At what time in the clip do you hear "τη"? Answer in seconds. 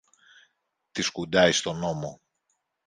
0.91-1.01